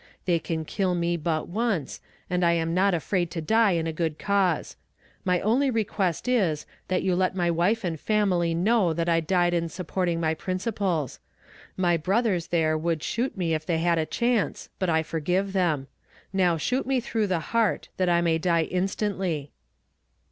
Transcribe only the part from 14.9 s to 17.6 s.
forgive them. Now shoot me through the